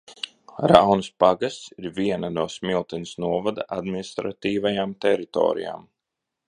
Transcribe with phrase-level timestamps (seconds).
[0.69, 5.89] Raunas pagasts ir viena no Smiltenes novada administratīvajām teritorijām.